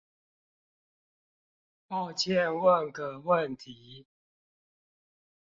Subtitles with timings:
[1.87, 4.07] 抱歉問個問題